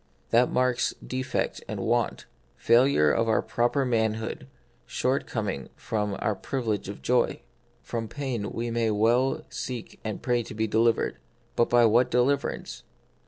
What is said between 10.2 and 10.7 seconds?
pray to be